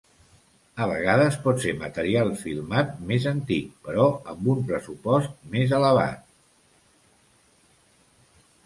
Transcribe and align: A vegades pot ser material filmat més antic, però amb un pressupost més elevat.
A 0.85 0.85
vegades 0.91 1.35
pot 1.43 1.59
ser 1.65 1.73
material 1.81 2.31
filmat 2.43 2.95
més 3.11 3.27
antic, 3.33 3.69
però 3.91 4.09
amb 4.35 4.49
un 4.55 4.65
pressupost 4.73 5.37
més 5.57 5.79
elevat. 5.83 6.27